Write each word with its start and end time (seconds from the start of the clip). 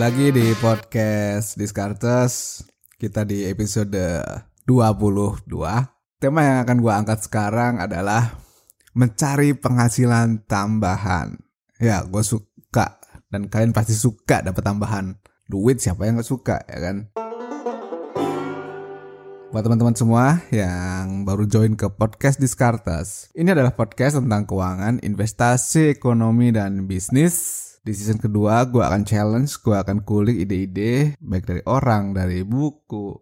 Lagi 0.00 0.32
di 0.32 0.56
podcast 0.64 1.60
Discartes. 1.60 2.64
Kita 2.96 3.20
di 3.28 3.44
episode 3.44 4.24
22. 4.64 5.44
Tema 6.16 6.40
yang 6.40 6.64
akan 6.64 6.76
gue 6.80 6.92
angkat 7.04 7.28
sekarang 7.28 7.84
adalah 7.84 8.32
mencari 8.96 9.52
penghasilan 9.52 10.48
tambahan. 10.48 11.36
Ya, 11.76 12.00
gue 12.08 12.24
suka 12.24 12.96
dan 13.28 13.52
kalian 13.52 13.76
pasti 13.76 13.92
suka 13.92 14.40
dapat 14.40 14.64
tambahan 14.64 15.20
duit. 15.44 15.84
Siapa 15.84 16.08
yang 16.08 16.16
gak 16.16 16.32
suka 16.32 16.64
ya 16.64 16.80
kan? 16.80 16.96
Buat 19.52 19.68
teman-teman 19.68 20.00
semua 20.00 20.40
yang 20.48 21.28
baru 21.28 21.44
join 21.44 21.76
ke 21.76 21.92
podcast 21.92 22.40
Discartes, 22.40 23.28
ini 23.36 23.52
adalah 23.52 23.76
podcast 23.76 24.16
tentang 24.16 24.48
keuangan, 24.48 25.04
investasi, 25.04 25.92
ekonomi, 25.92 26.56
dan 26.56 26.88
bisnis 26.88 27.69
di 27.80 27.96
season 27.96 28.20
kedua 28.20 28.60
gue 28.68 28.84
akan 28.84 29.08
challenge, 29.08 29.56
gue 29.64 29.72
akan 29.72 30.04
kulik 30.04 30.36
ide-ide 30.44 31.16
baik 31.16 31.48
dari 31.48 31.64
orang, 31.64 32.12
dari 32.12 32.44
buku, 32.44 33.16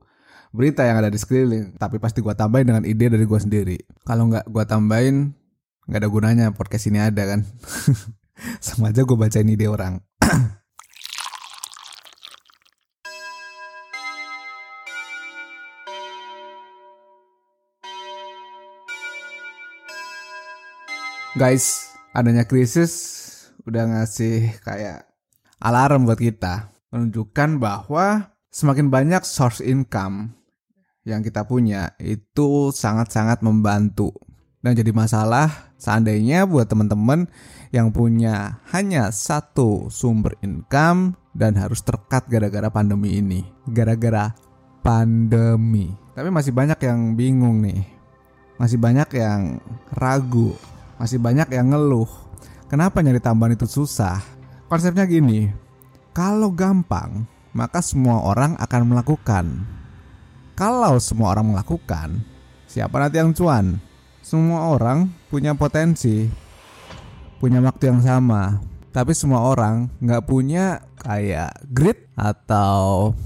berita 0.51 0.83
yang 0.83 0.99
ada 0.99 1.11
di 1.15 1.19
sekeliling. 1.19 1.79
Tapi 1.79 2.03
pasti 2.03 2.19
gue 2.19 2.35
tambahin 2.35 2.67
dengan 2.67 2.83
ide 2.83 3.07
dari 3.07 3.23
gue 3.23 3.39
sendiri. 3.39 3.79
Kalau 4.03 4.27
nggak 4.27 4.51
gue 4.51 4.65
tambahin, 4.67 5.31
nggak 5.87 6.01
ada 6.03 6.11
gunanya 6.11 6.51
podcast 6.51 6.91
ini 6.91 6.99
ada 6.99 7.23
kan. 7.23 7.47
Sama 8.65 8.91
aja 8.91 9.07
gue 9.07 9.15
bacain 9.15 9.47
ide 9.47 9.71
orang. 9.71 10.03
Guys, 21.39 21.95
adanya 22.11 22.43
krisis 22.43 23.28
udah 23.69 23.85
ngasih 23.85 24.65
kayak 24.65 25.05
alarm 25.61 26.09
buat 26.09 26.17
kita 26.17 26.73
menunjukkan 26.89 27.61
bahwa 27.61 28.33
semakin 28.49 28.89
banyak 28.89 29.23
source 29.29 29.61
income 29.61 30.33
yang 31.05 31.21
kita 31.21 31.45
punya 31.45 31.93
itu 32.01 32.73
sangat-sangat 32.73 33.45
membantu. 33.45 34.09
Dan 34.59 34.75
jadi 34.75 34.91
masalah 34.91 35.77
seandainya 35.77 36.49
buat 36.49 36.67
teman-teman 36.67 37.29
yang 37.71 37.93
punya 37.93 38.65
hanya 38.73 39.13
satu 39.13 39.93
sumber 39.93 40.35
income 40.41 41.15
dan 41.37 41.55
harus 41.55 41.85
terkat 41.85 42.27
gara-gara 42.27 42.67
pandemi 42.73 43.21
ini 43.21 43.45
gara-gara 43.69 44.33
pandemi. 44.81 45.93
Tapi 46.17 46.33
masih 46.33 46.51
banyak 46.57 46.81
yang 46.83 47.15
bingung 47.15 47.63
nih. 47.63 47.85
Masih 48.59 48.81
banyak 48.81 49.07
yang 49.15 49.63
ragu. 49.95 50.57
Masih 50.99 51.23
banyak 51.23 51.47
yang 51.55 51.71
ngeluh 51.71 52.28
Kenapa 52.69 53.01
nyari 53.01 53.17
tambahan 53.17 53.57
itu 53.57 53.65
susah? 53.65 54.21
Konsepnya 54.69 55.09
gini, 55.09 55.49
kalau 56.13 56.53
gampang, 56.53 57.25
maka 57.57 57.81
semua 57.81 58.21
orang 58.21 58.61
akan 58.61 58.83
melakukan. 58.93 59.65
Kalau 60.53 61.01
semua 61.01 61.33
orang 61.33 61.57
melakukan, 61.57 62.21
siapa 62.69 63.01
nanti 63.01 63.17
yang 63.25 63.33
cuan? 63.33 63.81
Semua 64.21 64.69
orang 64.77 65.09
punya 65.33 65.57
potensi, 65.57 66.29
punya 67.41 67.65
waktu 67.65 67.89
yang 67.89 68.05
sama, 68.05 68.61
tapi 68.93 69.17
semua 69.17 69.49
orang 69.49 69.89
nggak 70.05 70.29
punya 70.29 70.85
kayak 71.01 71.57
grit 71.73 72.05
atau 72.21 73.17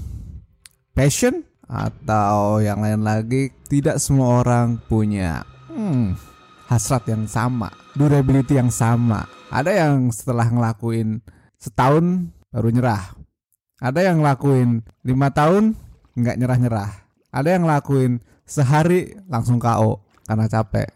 passion 0.95 1.43
atau 1.67 2.63
yang 2.63 2.79
lain 2.79 3.03
lagi. 3.03 3.51
Tidak 3.67 3.99
semua 3.99 4.39
orang 4.39 4.79
punya 4.87 5.43
hmm, 5.67 6.32
hasrat 6.73 7.05
yang 7.05 7.29
sama, 7.29 7.69
durability 7.93 8.57
yang 8.57 8.73
sama. 8.73 9.29
Ada 9.53 9.85
yang 9.85 10.09
setelah 10.09 10.49
ngelakuin 10.49 11.21
setahun 11.61 12.33
baru 12.49 12.69
nyerah. 12.73 13.13
Ada 13.77 14.09
yang 14.09 14.25
ngelakuin 14.25 14.81
lima 15.05 15.29
tahun 15.29 15.77
nggak 16.17 16.37
nyerah-nyerah. 16.41 16.91
Ada 17.29 17.49
yang 17.53 17.69
ngelakuin 17.69 18.11
sehari 18.49 19.13
langsung 19.29 19.61
KO 19.61 20.01
karena 20.25 20.49
capek. 20.49 20.89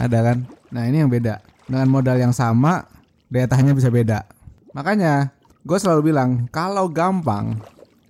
Ada 0.00 0.18
kan? 0.32 0.38
Nah 0.72 0.88
ini 0.88 1.04
yang 1.04 1.12
beda. 1.12 1.44
Dengan 1.68 1.88
modal 1.92 2.16
yang 2.16 2.32
sama, 2.32 2.84
daya 3.28 3.44
tahannya 3.44 3.76
bisa 3.76 3.92
beda. 3.92 4.24
Makanya 4.72 5.32
gue 5.64 5.78
selalu 5.80 6.12
bilang 6.12 6.48
kalau 6.48 6.88
gampang, 6.88 7.60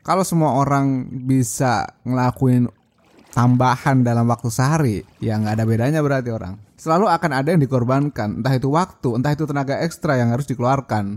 kalau 0.07 0.23
semua 0.23 0.59
orang 0.59 1.07
bisa 1.27 1.87
ngelakuin 2.07 2.71
tambahan 3.35 4.07
dalam 4.07 4.31
waktu 4.31 4.49
sehari, 4.51 4.97
ya 5.19 5.39
nggak 5.39 5.59
ada 5.59 5.65
bedanya 5.67 6.01
berarti 6.03 6.31
orang 6.31 6.64
selalu 6.85 7.09
akan 7.09 7.31
ada 7.33 7.49
yang 7.57 7.65
dikorbankan, 7.65 8.45
entah 8.45 8.53
itu 8.53 8.69
waktu, 8.69 9.17
entah 9.17 9.33
itu 9.33 9.49
tenaga 9.49 9.81
ekstra 9.81 10.21
yang 10.21 10.37
harus 10.37 10.45
dikeluarkan. 10.45 11.17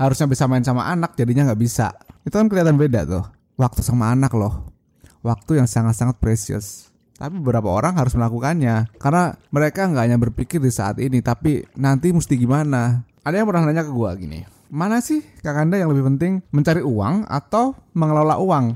Harusnya 0.00 0.24
bisa 0.24 0.48
main 0.48 0.64
sama 0.64 0.88
anak, 0.88 1.12
jadinya 1.12 1.52
nggak 1.52 1.60
bisa. 1.60 1.92
Itu 2.24 2.40
kan 2.40 2.48
kelihatan 2.48 2.80
beda 2.80 3.04
tuh. 3.04 3.24
Waktu 3.60 3.84
sama 3.84 4.16
anak 4.16 4.32
loh. 4.32 4.72
Waktu 5.20 5.60
yang 5.60 5.68
sangat-sangat 5.68 6.16
precious. 6.16 6.88
Tapi 7.14 7.36
beberapa 7.38 7.68
orang 7.70 7.94
harus 7.94 8.16
melakukannya 8.18 8.90
karena 8.98 9.38
mereka 9.54 9.86
nggak 9.86 10.02
hanya 10.02 10.18
berpikir 10.18 10.58
di 10.58 10.72
saat 10.72 10.98
ini, 10.98 11.20
tapi 11.20 11.62
nanti 11.76 12.10
mesti 12.10 12.34
gimana. 12.34 13.06
Ada 13.22 13.38
yang 13.38 13.46
pernah 13.46 13.70
nanya 13.70 13.86
ke 13.86 13.92
gue 13.94 14.10
gini, 14.18 14.40
mana 14.72 14.98
sih 14.98 15.22
kakanda 15.44 15.78
yang 15.78 15.94
lebih 15.94 16.10
penting 16.10 16.42
mencari 16.50 16.82
uang 16.82 17.28
atau 17.30 17.76
mengelola 17.94 18.40
uang? 18.42 18.74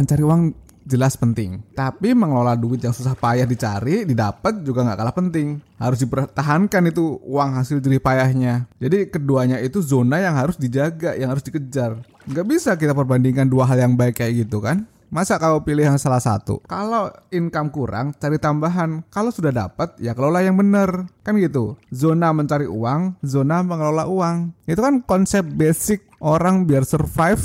Mencari 0.00 0.22
uang 0.24 0.56
jelas 0.88 1.20
penting. 1.20 1.60
Tapi 1.76 2.16
mengelola 2.16 2.56
duit 2.56 2.80
yang 2.80 2.96
susah 2.96 3.12
payah 3.12 3.44
dicari, 3.44 4.08
didapat 4.08 4.64
juga 4.64 4.88
nggak 4.88 4.98
kalah 4.98 5.16
penting. 5.16 5.60
Harus 5.76 6.00
dipertahankan 6.00 6.88
itu 6.88 7.20
uang 7.28 7.60
hasil 7.60 7.84
jerih 7.84 8.00
payahnya. 8.00 8.64
Jadi 8.80 9.12
keduanya 9.12 9.60
itu 9.60 9.84
zona 9.84 10.24
yang 10.24 10.32
harus 10.32 10.56
dijaga, 10.56 11.12
yang 11.12 11.28
harus 11.28 11.44
dikejar. 11.44 12.00
Nggak 12.24 12.46
bisa 12.48 12.70
kita 12.80 12.96
perbandingkan 12.96 13.44
dua 13.44 13.68
hal 13.68 13.84
yang 13.84 13.92
baik 13.92 14.24
kayak 14.24 14.48
gitu 14.48 14.64
kan? 14.64 14.88
Masa 15.08 15.40
kau 15.40 15.64
pilih 15.64 15.88
yang 15.88 15.96
salah 15.96 16.20
satu? 16.20 16.60
Kalau 16.68 17.08
income 17.32 17.72
kurang, 17.72 18.12
cari 18.20 18.36
tambahan. 18.36 19.00
Kalau 19.08 19.32
sudah 19.32 19.48
dapat, 19.48 19.96
ya 19.96 20.12
kelola 20.12 20.44
yang 20.44 20.60
benar. 20.60 21.08
Kan 21.24 21.40
gitu. 21.40 21.80
Zona 21.88 22.28
mencari 22.36 22.68
uang, 22.68 23.16
zona 23.24 23.64
mengelola 23.64 24.04
uang. 24.04 24.52
Itu 24.68 24.84
kan 24.84 25.00
konsep 25.00 25.48
basic 25.48 26.04
orang 26.20 26.68
biar 26.68 26.84
survive. 26.84 27.40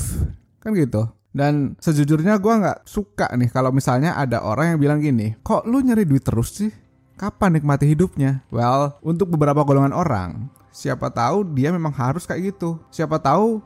Kan 0.60 0.76
gitu. 0.76 1.08
Dan 1.34 1.74
sejujurnya 1.82 2.38
gue 2.38 2.54
nggak 2.54 2.86
suka 2.86 3.34
nih 3.34 3.50
kalau 3.50 3.74
misalnya 3.74 4.14
ada 4.14 4.46
orang 4.46 4.78
yang 4.78 4.80
bilang 4.80 5.00
gini, 5.02 5.34
kok 5.42 5.66
lu 5.66 5.82
nyari 5.82 6.06
duit 6.06 6.22
terus 6.22 6.54
sih? 6.54 6.70
Kapan 7.18 7.58
nikmati 7.58 7.90
hidupnya? 7.90 8.46
Well, 8.54 9.02
untuk 9.02 9.34
beberapa 9.34 9.66
golongan 9.66 9.98
orang, 9.98 10.54
siapa 10.70 11.10
tahu 11.10 11.46
dia 11.58 11.74
memang 11.74 11.94
harus 11.94 12.30
kayak 12.30 12.54
gitu. 12.54 12.78
Siapa 12.94 13.18
tahu 13.18 13.62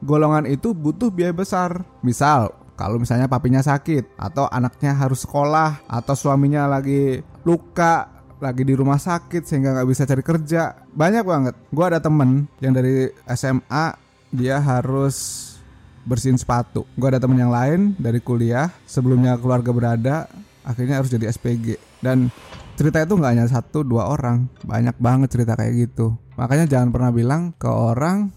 golongan 0.00 0.48
itu 0.48 0.72
butuh 0.72 1.12
biaya 1.12 1.32
besar. 1.36 1.84
Misal, 2.00 2.56
kalau 2.80 2.96
misalnya 2.96 3.28
papinya 3.28 3.60
sakit, 3.60 4.16
atau 4.16 4.48
anaknya 4.48 4.96
harus 4.96 5.24
sekolah, 5.24 5.84
atau 5.84 6.16
suaminya 6.16 6.64
lagi 6.64 7.20
luka, 7.44 8.08
lagi 8.40 8.64
di 8.64 8.72
rumah 8.72 8.96
sakit 8.96 9.44
sehingga 9.44 9.76
nggak 9.76 9.88
bisa 9.88 10.08
cari 10.08 10.24
kerja. 10.24 10.62
Banyak 10.88 11.24
banget. 11.24 11.54
Gue 11.68 11.84
ada 11.84 12.00
temen 12.00 12.48
yang 12.64 12.72
dari 12.72 13.12
SMA, 13.36 13.92
dia 14.32 14.56
harus 14.56 15.16
bersihin 16.04 16.40
sepatu. 16.40 16.88
Gue 16.96 17.08
ada 17.12 17.20
temen 17.20 17.36
yang 17.36 17.52
lain 17.52 17.96
dari 18.00 18.20
kuliah 18.20 18.72
sebelumnya 18.84 19.36
keluarga 19.36 19.70
berada 19.72 20.16
akhirnya 20.60 21.00
harus 21.00 21.08
jadi 21.08 21.32
SPG 21.32 21.80
dan 22.04 22.28
cerita 22.76 23.00
itu 23.00 23.16
nggak 23.16 23.32
hanya 23.36 23.46
satu 23.48 23.84
dua 23.84 24.08
orang. 24.08 24.48
Banyak 24.64 24.96
banget 25.00 25.28
cerita 25.32 25.56
kayak 25.56 25.88
gitu. 25.88 26.16
Makanya 26.36 26.68
jangan 26.68 26.88
pernah 26.92 27.10
bilang 27.12 27.42
ke 27.56 27.68
orang 27.68 28.32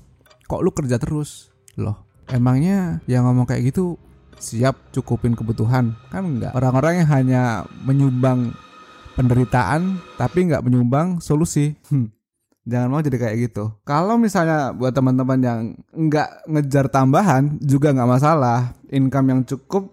kok 0.47 0.61
lu 0.63 0.71
kerja 0.75 0.99
terus? 0.99 1.51
Loh 1.79 2.03
emangnya 2.31 3.03
yang 3.09 3.27
ngomong 3.27 3.49
kayak 3.49 3.73
gitu 3.73 3.99
siap 4.39 4.91
cukupin 4.95 5.35
kebutuhan? 5.35 5.95
Kan 6.11 6.39
enggak 6.39 6.55
orang-orang 6.55 7.03
yang 7.03 7.09
hanya 7.11 7.43
menyumbang 7.83 8.55
penderitaan 9.13 10.01
tapi 10.15 10.49
nggak 10.49 10.63
menyumbang 10.63 11.19
solusi. 11.19 11.75
Hmm. 11.87 12.11
Jangan 12.63 12.87
mau 12.87 13.03
jadi 13.03 13.19
kayak 13.19 13.35
gitu. 13.51 13.75
Kalau 13.83 14.15
misalnya 14.15 14.71
buat 14.71 14.95
teman-teman 14.95 15.39
yang 15.43 15.59
nggak 15.91 16.47
ngejar 16.47 16.87
tambahan 16.87 17.59
juga 17.59 17.91
nggak 17.91 18.09
masalah. 18.09 18.71
Income 18.87 19.27
yang 19.35 19.41
cukup 19.43 19.91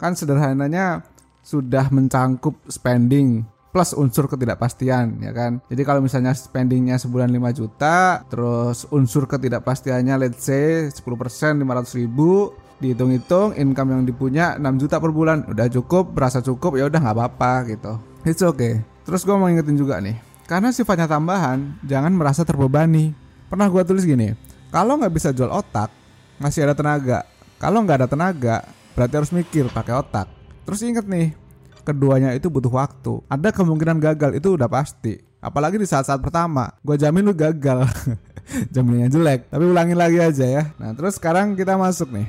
kan 0.00 0.16
sederhananya 0.16 1.04
sudah 1.44 1.92
mencangkup 1.92 2.56
spending 2.66 3.44
plus 3.76 3.92
unsur 3.92 4.24
ketidakpastian 4.24 5.20
ya 5.20 5.36
kan. 5.36 5.60
Jadi 5.68 5.82
kalau 5.84 6.00
misalnya 6.00 6.32
spendingnya 6.32 6.96
sebulan 6.96 7.28
5 7.28 7.52
juta, 7.52 8.24
terus 8.24 8.88
unsur 8.88 9.28
ketidakpastiannya 9.28 10.16
let's 10.16 10.48
say 10.48 10.88
10% 10.88 11.60
500 11.60 12.00
ribu, 12.00 12.56
dihitung-hitung 12.80 13.52
income 13.52 13.92
yang 13.92 14.02
dipunya 14.08 14.56
6 14.56 14.80
juta 14.80 14.96
per 14.96 15.12
bulan 15.12 15.44
udah 15.44 15.68
cukup, 15.68 16.08
berasa 16.16 16.40
cukup 16.40 16.80
ya 16.80 16.88
udah 16.88 17.04
nggak 17.04 17.16
apa-apa 17.20 17.52
gitu. 17.68 17.92
It's 18.24 18.40
okay. 18.40 18.80
Terus 19.04 19.28
gue 19.28 19.36
mau 19.36 19.52
ingetin 19.52 19.76
juga 19.76 20.00
nih, 20.00 20.16
karena 20.46 20.70
sifatnya 20.70 21.10
tambahan, 21.10 21.74
jangan 21.82 22.14
merasa 22.14 22.46
terbebani. 22.46 23.10
Pernah 23.50 23.66
gue 23.66 23.82
tulis 23.82 24.06
gini, 24.06 24.34
kalau 24.70 24.98
nggak 24.98 25.14
bisa 25.14 25.34
jual 25.34 25.50
otak, 25.50 25.90
masih 26.38 26.66
ada 26.66 26.74
tenaga. 26.78 27.26
Kalau 27.58 27.82
nggak 27.82 28.06
ada 28.06 28.08
tenaga, 28.10 28.56
berarti 28.94 29.14
harus 29.18 29.34
mikir 29.34 29.66
pakai 29.74 29.98
otak. 29.98 30.30
Terus 30.62 30.82
inget 30.86 31.06
nih, 31.06 31.34
keduanya 31.82 32.30
itu 32.34 32.46
butuh 32.46 32.70
waktu. 32.70 33.22
Ada 33.26 33.50
kemungkinan 33.50 33.98
gagal, 33.98 34.38
itu 34.38 34.54
udah 34.54 34.70
pasti. 34.70 35.18
Apalagi 35.42 35.78
di 35.78 35.86
saat-saat 35.86 36.18
pertama, 36.22 36.74
gue 36.82 36.94
jamin 36.98 37.26
lu 37.26 37.34
gagal. 37.34 37.86
Jaminannya 38.74 39.10
jelek, 39.10 39.40
tapi 39.50 39.64
ulangin 39.66 39.98
lagi 39.98 40.18
aja 40.22 40.46
ya. 40.46 40.62
Nah, 40.78 40.94
terus 40.94 41.18
sekarang 41.18 41.58
kita 41.58 41.74
masuk 41.74 42.10
nih. 42.14 42.26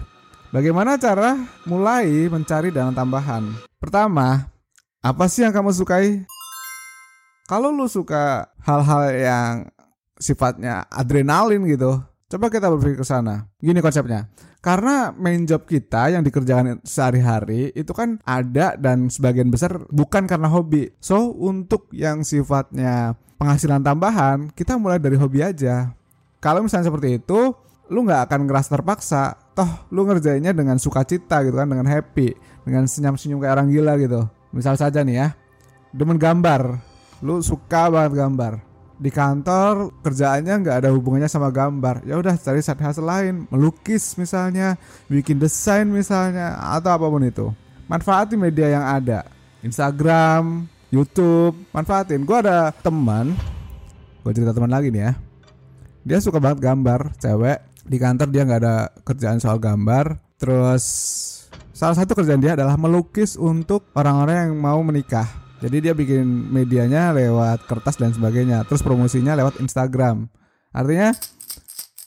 Bagaimana 0.49 0.97
cara 0.97 1.37
mulai 1.69 2.07
mencari 2.31 2.73
dana 2.73 2.89
tambahan? 2.89 3.45
Pertama, 3.77 4.49
apa 5.03 5.25
sih 5.29 5.45
yang 5.45 5.53
kamu 5.53 5.75
sukai? 5.75 6.25
Kalau 7.47 7.71
lu 7.71 7.87
suka 7.87 8.51
hal-hal 8.59 9.03
yang 9.15 9.53
sifatnya 10.19 10.83
adrenalin 10.91 11.63
gitu, 11.63 12.03
coba 12.27 12.51
kita 12.51 12.67
berpikir 12.67 12.99
ke 12.99 13.07
sana. 13.07 13.47
Gini 13.63 13.79
konsepnya. 13.79 14.27
Karena 14.59 15.15
main 15.15 15.47
job 15.47 15.63
kita 15.63 16.11
yang 16.11 16.27
dikerjakan 16.27 16.83
sehari-hari 16.83 17.71
itu 17.71 17.95
kan 17.95 18.19
ada 18.27 18.75
dan 18.75 19.07
sebagian 19.07 19.47
besar 19.47 19.79
bukan 19.87 20.27
karena 20.27 20.51
hobi. 20.51 20.91
So, 20.99 21.31
untuk 21.39 21.87
yang 21.95 22.27
sifatnya 22.27 23.15
penghasilan 23.39 23.79
tambahan, 23.79 24.51
kita 24.51 24.75
mulai 24.75 24.99
dari 24.99 25.15
hobi 25.15 25.39
aja. 25.39 25.95
Kalau 26.43 26.67
misalnya 26.67 26.91
seperti 26.91 27.15
itu, 27.15 27.55
lu 27.87 28.03
nggak 28.03 28.27
akan 28.27 28.43
ngerasa 28.43 28.75
terpaksa. 28.75 29.39
Toh, 29.55 29.87
lu 29.95 30.03
ngerjainnya 30.03 30.51
dengan 30.51 30.75
sukacita 30.83 31.47
gitu 31.47 31.55
kan, 31.55 31.71
dengan 31.71 31.87
happy, 31.87 32.35
dengan 32.67 32.91
senyum-senyum 32.91 33.39
kayak 33.39 33.55
orang 33.55 33.71
gila 33.71 33.95
gitu. 33.95 34.27
Misal 34.51 34.75
saja 34.75 34.99
nih 34.99 35.15
ya, 35.15 35.27
demen 35.95 36.19
gambar, 36.19 36.75
lu 37.21 37.41
suka 37.41 37.89
banget 37.89 38.13
gambar. 38.17 38.53
Di 38.97 39.13
kantor 39.13 39.93
kerjaannya 40.01 40.53
nggak 40.57 40.77
ada 40.81 40.89
hubungannya 40.89 41.29
sama 41.29 41.53
gambar. 41.53 42.01
Ya 42.01 42.17
udah 42.17 42.33
cari 42.33 42.65
side 42.65 42.81
hustle 42.81 43.05
lain, 43.05 43.45
melukis 43.53 44.17
misalnya, 44.17 44.73
bikin 45.05 45.37
desain 45.37 45.85
misalnya, 45.85 46.57
atau 46.57 46.97
apa 46.97 47.05
pun 47.05 47.21
itu. 47.21 47.53
Manfaati 47.85 48.33
media 48.33 48.73
yang 48.73 48.85
ada. 48.85 49.29
Instagram, 49.61 50.65
YouTube, 50.89 51.53
manfaatin. 51.69 52.25
Gue 52.25 52.41
ada 52.41 52.73
teman, 52.73 53.37
gue 54.25 54.31
cerita 54.33 54.51
teman 54.51 54.73
lagi 54.73 54.89
nih 54.89 55.01
ya. 55.05 55.13
Dia 56.07 56.17
suka 56.17 56.41
banget 56.41 56.63
gambar, 56.63 57.13
cewek. 57.21 57.59
Di 57.87 57.97
kantor 58.01 58.27
dia 58.33 58.43
nggak 58.43 58.61
ada 58.65 58.75
kerjaan 59.05 59.37
soal 59.39 59.61
gambar. 59.61 60.19
Terus 60.41 60.83
salah 61.69 61.95
satu 61.95 62.17
kerjaan 62.17 62.41
dia 62.41 62.57
adalah 62.57 62.75
melukis 62.81 63.37
untuk 63.37 63.87
orang-orang 63.93 64.49
yang 64.49 64.53
mau 64.57 64.81
menikah. 64.81 65.46
Jadi 65.57 65.77
dia 65.89 65.93
bikin 65.97 66.53
medianya 66.53 67.09
lewat 67.17 67.65
kertas 67.65 67.97
dan 67.97 68.13
sebagainya. 68.13 68.61
Terus 68.69 68.85
promosinya 68.85 69.33
lewat 69.33 69.57
Instagram. 69.57 70.29
Artinya 70.69 71.13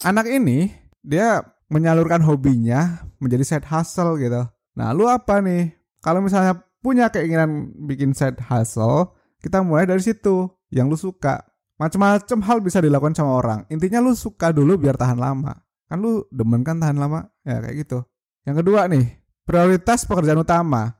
anak 0.06 0.30
ini 0.30 0.70
dia 1.02 1.42
menyalurkan 1.70 2.22
hobinya 2.22 3.02
menjadi 3.18 3.42
side 3.46 3.66
hustle 3.66 4.18
gitu. 4.22 4.46
Nah, 4.78 4.94
lu 4.94 5.10
apa 5.10 5.42
nih? 5.42 5.74
Kalau 5.98 6.22
misalnya 6.22 6.62
punya 6.78 7.10
keinginan 7.10 7.74
bikin 7.86 8.14
side 8.14 8.38
hustle, 8.46 9.18
kita 9.42 9.62
mulai 9.66 9.86
dari 9.86 10.02
situ. 10.02 10.46
Yang 10.70 10.86
lu 10.86 10.96
suka. 11.10 11.42
Macam-macam 11.80 12.38
hal 12.44 12.58
bisa 12.62 12.78
dilakukan 12.78 13.16
sama 13.16 13.34
orang. 13.40 13.60
Intinya 13.72 13.98
lu 13.98 14.14
suka 14.14 14.54
dulu 14.54 14.78
biar 14.78 14.94
tahan 14.94 15.18
lama. 15.18 15.58
Kan 15.90 15.98
lu 15.98 16.22
demen 16.30 16.62
kan 16.62 16.78
tahan 16.78 16.94
lama? 16.94 17.26
Ya 17.42 17.58
kayak 17.58 17.76
gitu. 17.82 17.98
Yang 18.46 18.56
kedua 18.62 18.86
nih, 18.86 19.10
prioritas 19.42 20.06
pekerjaan 20.06 20.44
utama. 20.44 20.99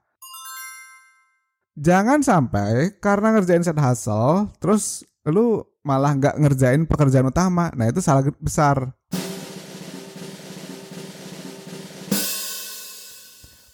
Jangan 1.81 2.21
sampai 2.21 3.00
karena 3.00 3.32
ngerjain 3.32 3.65
side 3.65 3.81
hustle, 3.81 4.53
terus 4.61 5.00
lu 5.25 5.65
malah 5.81 6.12
nggak 6.12 6.37
ngerjain 6.37 6.85
pekerjaan 6.85 7.32
utama. 7.32 7.73
Nah 7.73 7.88
itu 7.88 8.05
salah 8.05 8.21
besar. 8.37 8.93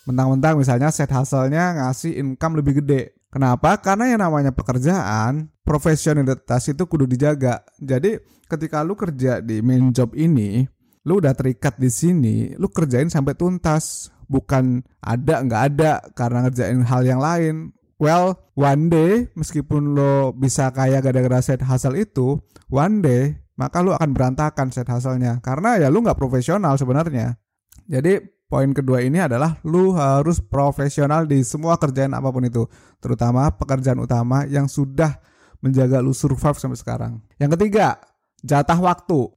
Mentang-mentang 0.07 0.55
misalnya 0.55 0.95
set 0.95 1.11
hasilnya 1.11 1.83
ngasih 1.83 2.15
income 2.15 2.63
lebih 2.63 2.79
gede. 2.79 3.19
Kenapa? 3.27 3.75
Karena 3.83 4.07
yang 4.15 4.23
namanya 4.23 4.55
pekerjaan, 4.55 5.51
profesionalitas 5.67 6.63
itu 6.71 6.87
kudu 6.87 7.11
dijaga. 7.11 7.67
Jadi 7.83 8.23
ketika 8.47 8.87
lu 8.87 8.95
kerja 8.95 9.43
di 9.43 9.59
main 9.67 9.91
job 9.91 10.15
ini, 10.15 10.63
lu 11.03 11.19
udah 11.19 11.35
terikat 11.35 11.75
di 11.75 11.91
sini, 11.91 12.55
lu 12.55 12.71
kerjain 12.71 13.11
sampai 13.11 13.35
tuntas. 13.35 14.15
Bukan 14.31 14.87
ada 15.03 15.43
nggak 15.43 15.63
ada 15.75 16.03
karena 16.15 16.47
ngerjain 16.47 16.87
hal 16.87 17.03
yang 17.03 17.19
lain. 17.19 17.76
Well, 17.97 18.53
one 18.53 18.93
day 18.93 19.33
meskipun 19.33 19.97
lo 19.97 20.37
bisa 20.37 20.69
kaya 20.69 21.01
gara-gara 21.01 21.41
set 21.41 21.65
hasil 21.65 21.97
itu, 21.97 22.37
one 22.69 23.01
day 23.01 23.41
maka 23.57 23.81
lu 23.81 23.97
akan 23.97 24.13
berantakan 24.13 24.69
set 24.69 24.85
hasilnya 24.85 25.41
karena 25.41 25.81
ya 25.81 25.89
lu 25.89 26.05
nggak 26.05 26.21
profesional 26.21 26.77
sebenarnya. 26.77 27.41
Jadi 27.89 28.21
poin 28.53 28.69
kedua 28.77 29.01
ini 29.01 29.25
adalah 29.25 29.57
lu 29.65 29.97
harus 29.97 30.45
profesional 30.45 31.25
di 31.25 31.41
semua 31.41 31.81
kerjaan 31.81 32.13
apa 32.13 32.29
pun 32.29 32.45
itu, 32.45 32.69
terutama 33.01 33.49
pekerjaan 33.57 33.97
utama 34.05 34.45
yang 34.45 34.69
sudah 34.69 35.17
menjaga 35.65 36.05
lu 36.05 36.13
survive 36.13 36.61
sampai 36.61 36.77
sekarang. 36.77 37.13
Yang 37.41 37.57
ketiga, 37.57 37.97
jatah 38.45 38.77
waktu. 38.77 39.33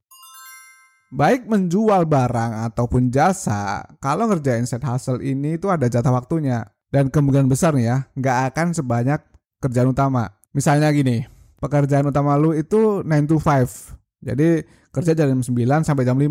Baik 1.10 1.50
menjual 1.50 2.06
barang 2.06 2.70
ataupun 2.70 3.10
jasa, 3.10 3.82
kalau 3.98 4.30
ngerjain 4.30 4.68
set 4.70 4.86
hustle 4.86 5.24
ini 5.24 5.58
itu 5.58 5.66
ada 5.72 5.90
jatah 5.90 6.14
waktunya. 6.14 6.68
Dan 6.89 7.13
kemungkinan 7.13 7.45
besar 7.45 7.77
nih 7.77 7.86
ya, 7.86 7.97
nggak 8.18 8.38
akan 8.53 8.68
sebanyak 8.74 9.21
kerjaan 9.62 9.94
utama. 9.94 10.25
Misalnya 10.57 10.89
gini, 10.89 11.21
pekerjaan 11.62 12.09
utama 12.09 12.33
lu 12.39 12.57
itu 12.57 13.06
9 13.06 13.30
to 13.30 13.38
5. 13.38 14.25
Jadi 14.25 14.65
kerja 14.89 15.13
jam 15.13 15.39
9 15.39 15.86
sampai 15.86 16.03
jam 16.03 16.18
5, 16.18 16.25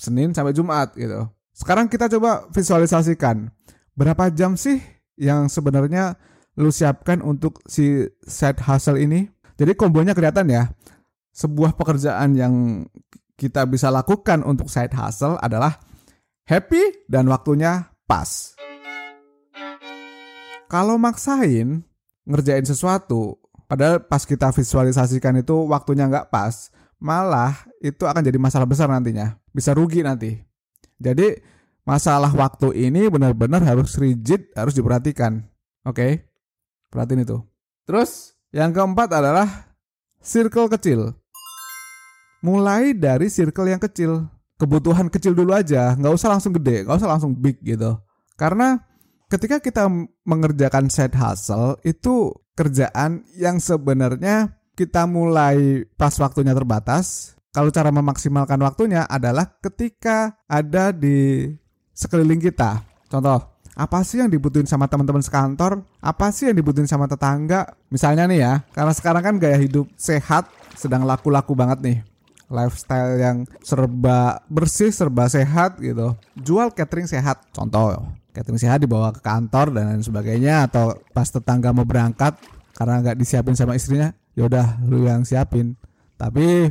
Senin 0.00 0.32
sampai 0.32 0.56
Jumat 0.56 0.96
gitu. 0.96 1.28
Sekarang 1.52 1.92
kita 1.92 2.08
coba 2.08 2.48
visualisasikan 2.48 3.52
berapa 3.92 4.32
jam 4.32 4.56
sih 4.56 4.80
yang 5.20 5.52
sebenarnya 5.52 6.16
lu 6.56 6.72
siapkan 6.72 7.20
untuk 7.20 7.60
si 7.68 8.08
side 8.24 8.64
hustle 8.64 8.96
ini. 8.96 9.28
Jadi 9.60 9.76
kombonya 9.76 10.16
kelihatan 10.16 10.48
ya. 10.48 10.72
Sebuah 11.36 11.76
pekerjaan 11.76 12.32
yang 12.34 12.54
kita 13.36 13.68
bisa 13.68 13.92
lakukan 13.92 14.40
untuk 14.42 14.72
side 14.72 14.96
hustle 14.96 15.36
adalah 15.40 15.76
happy 16.48 17.06
dan 17.06 17.28
waktunya 17.28 17.92
pas. 18.08 18.59
Kalau 20.70 20.94
maksain 21.02 21.82
ngerjain 22.22 22.62
sesuatu, 22.62 23.42
padahal 23.66 24.06
pas 24.06 24.22
kita 24.22 24.54
visualisasikan 24.54 25.42
itu 25.42 25.66
waktunya 25.66 26.06
nggak 26.06 26.30
pas, 26.30 26.70
malah 27.02 27.66
itu 27.82 28.06
akan 28.06 28.22
jadi 28.22 28.38
masalah 28.38 28.70
besar 28.70 28.86
nantinya. 28.86 29.34
Bisa 29.50 29.74
rugi 29.74 30.06
nanti. 30.06 30.38
Jadi 31.02 31.42
masalah 31.82 32.30
waktu 32.30 32.86
ini 32.86 33.10
benar-benar 33.10 33.66
harus 33.66 33.98
rigid, 33.98 34.46
harus 34.54 34.78
diperhatikan. 34.78 35.42
Oke, 35.82 35.90
okay? 35.90 36.12
perhatiin 36.94 37.26
itu. 37.26 37.42
Terus 37.82 38.38
yang 38.54 38.70
keempat 38.70 39.10
adalah 39.10 39.74
circle 40.22 40.70
kecil. 40.70 41.18
Mulai 42.46 42.94
dari 42.94 43.26
circle 43.26 43.74
yang 43.74 43.82
kecil. 43.82 44.22
Kebutuhan 44.54 45.10
kecil 45.10 45.34
dulu 45.34 45.50
aja, 45.50 45.98
nggak 45.98 46.14
usah 46.14 46.30
langsung 46.30 46.54
gede, 46.54 46.86
nggak 46.86 46.94
usah 47.00 47.10
langsung 47.10 47.34
big 47.34 47.58
gitu. 47.58 47.98
Karena 48.38 48.89
ketika 49.30 49.62
kita 49.62 49.86
mengerjakan 50.26 50.90
side 50.90 51.14
hustle 51.14 51.78
itu 51.86 52.34
kerjaan 52.58 53.22
yang 53.38 53.62
sebenarnya 53.62 54.58
kita 54.74 55.06
mulai 55.06 55.86
pas 55.94 56.12
waktunya 56.18 56.50
terbatas, 56.50 57.38
kalau 57.54 57.70
cara 57.70 57.94
memaksimalkan 57.94 58.58
waktunya 58.60 59.06
adalah 59.06 59.46
ketika 59.62 60.34
ada 60.50 60.90
di 60.90 61.46
sekeliling 61.94 62.42
kita. 62.42 62.82
Contoh, 63.10 63.38
apa 63.74 64.02
sih 64.02 64.18
yang 64.18 64.30
dibutuhin 64.30 64.66
sama 64.66 64.90
teman-teman 64.90 65.22
sekantor? 65.22 65.82
Apa 66.02 66.34
sih 66.34 66.50
yang 66.50 66.56
dibutuhin 66.58 66.90
sama 66.90 67.06
tetangga? 67.06 67.70
Misalnya 67.90 68.26
nih 68.26 68.38
ya, 68.42 68.52
karena 68.74 68.92
sekarang 68.94 69.22
kan 69.22 69.34
gaya 69.38 69.58
hidup 69.58 69.86
sehat 69.94 70.50
sedang 70.74 71.06
laku-laku 71.06 71.54
banget 71.54 71.78
nih. 71.82 71.98
Lifestyle 72.50 73.14
yang 73.14 73.36
serba 73.62 74.42
bersih, 74.50 74.90
serba 74.90 75.30
sehat 75.30 75.78
gitu. 75.78 76.18
Jual 76.34 76.74
catering 76.74 77.06
sehat, 77.06 77.46
contoh. 77.54 78.19
Catering 78.30 78.62
sehat 78.62 78.78
dibawa 78.82 79.10
ke 79.10 79.18
kantor 79.18 79.74
dan 79.74 79.90
lain 79.90 80.02
sebagainya 80.06 80.70
atau 80.70 80.94
pas 81.10 81.26
tetangga 81.26 81.74
mau 81.74 81.82
berangkat 81.82 82.38
karena 82.78 83.02
nggak 83.02 83.16
disiapin 83.18 83.58
sama 83.58 83.74
istrinya, 83.74 84.14
yaudah 84.38 84.80
lu 84.86 85.04
yang 85.04 85.26
siapin. 85.26 85.74
Tapi 86.14 86.70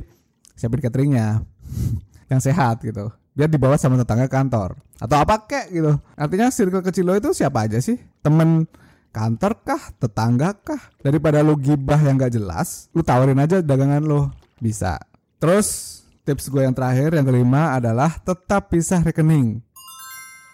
siapin 0.55 0.79
cateringnya 0.79 1.43
yang 2.31 2.41
sehat 2.41 2.81
gitu. 2.81 3.11
Biar 3.35 3.51
dibawa 3.51 3.75
sama 3.75 3.99
tetangga 3.99 4.31
kantor. 4.31 4.79
Atau 4.99 5.15
apa 5.19 5.45
kek 5.47 5.71
gitu. 5.71 5.95
Artinya 6.17 6.49
circle 6.49 6.83
kecil 6.83 7.05
lo 7.07 7.13
itu 7.15 7.31
siapa 7.31 7.67
aja 7.67 7.79
sih? 7.79 7.95
Temen 8.25 8.67
kantor 9.13 9.63
kah? 9.63 9.83
Tetangga 9.95 10.55
kah? 10.59 10.81
Daripada 10.99 11.45
lo 11.45 11.55
gibah 11.55 11.99
yang 12.01 12.19
gak 12.19 12.35
jelas 12.35 12.91
lu 12.91 13.05
tawarin 13.05 13.39
aja 13.39 13.61
dagangan 13.63 14.03
lo 14.03 14.31
bisa. 14.59 14.99
Terus 15.39 15.99
tips 16.27 16.51
gue 16.51 16.61
yang 16.67 16.75
terakhir 16.75 17.15
yang 17.15 17.25
kelima 17.25 17.79
adalah 17.79 18.17
tetap 18.21 18.69
pisah 18.69 19.01
rekening 19.01 19.63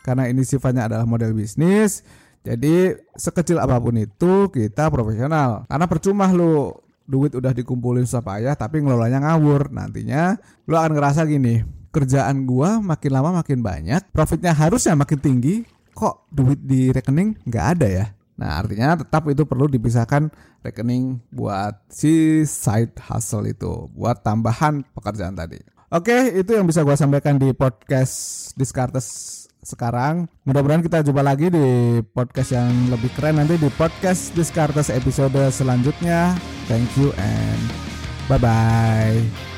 karena 0.06 0.30
ini 0.30 0.46
sifatnya 0.46 0.86
adalah 0.86 1.10
model 1.10 1.34
bisnis 1.34 2.06
jadi 2.46 2.94
sekecil 3.18 3.58
apa 3.58 3.82
pun 3.82 3.98
itu 3.98 4.54
kita 4.54 4.94
profesional. 4.94 5.66
Karena 5.66 5.90
percuma 5.90 6.30
lo 6.30 6.86
duit 7.10 7.34
udah 7.34 7.50
dikumpulin 7.50 8.06
susah 8.06 8.22
payah 8.22 8.54
tapi 8.54 8.86
ngelolanya 8.86 9.18
ngawur. 9.26 9.74
Nantinya 9.74 10.38
lo 10.70 10.78
akan 10.78 10.94
ngerasa 10.94 11.26
gini 11.26 11.66
kerjaan 11.90 12.46
gua 12.46 12.78
makin 12.84 13.12
lama 13.16 13.42
makin 13.42 13.64
banyak 13.64 14.12
profitnya 14.12 14.52
harusnya 14.52 15.00
makin 15.00 15.16
tinggi 15.16 15.64
kok 15.96 16.28
duit 16.28 16.60
di 16.62 16.94
rekening 16.94 17.34
nggak 17.50 17.66
ada 17.80 17.88
ya? 17.90 18.06
Nah 18.38 18.62
artinya 18.62 19.00
tetap 19.00 19.26
itu 19.32 19.48
perlu 19.48 19.66
dipisahkan 19.66 20.30
rekening 20.62 21.18
buat 21.34 21.82
si 21.90 22.46
side 22.46 22.94
hustle 23.10 23.50
itu 23.50 23.90
buat 23.96 24.22
tambahan 24.22 24.86
pekerjaan 24.94 25.34
tadi. 25.34 25.58
Oke, 25.94 26.34
itu 26.36 26.52
yang 26.52 26.68
bisa 26.68 26.84
gue 26.84 26.98
sampaikan 26.98 27.40
di 27.40 27.56
podcast 27.56 28.52
Discartes 28.60 29.45
sekarang. 29.65 30.29
Mudah-mudahan 30.45 30.86
kita 30.86 31.01
jumpa 31.01 31.25
lagi 31.25 31.50
di 31.50 32.00
podcast 32.13 32.53
yang 32.53 32.72
lebih 32.93 33.10
keren 33.17 33.41
nanti 33.41 33.57
di 33.57 33.67
podcast 33.74 34.31
Discartes 34.38 34.93
episode 34.93 35.36
selanjutnya. 35.50 36.38
Thank 36.69 36.93
you 36.95 37.10
and 37.17 37.62
bye 38.29 38.39
bye. 38.39 39.55